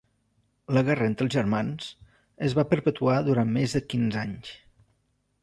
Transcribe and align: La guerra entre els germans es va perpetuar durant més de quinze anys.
La 0.77 0.81
guerra 0.87 1.09
entre 1.09 1.23
els 1.27 1.35
germans 1.35 1.89
es 2.49 2.57
va 2.61 2.65
perpetuar 2.73 3.19
durant 3.29 3.53
més 3.61 3.77
de 3.79 3.85
quinze 3.95 4.21
anys. 4.25 4.53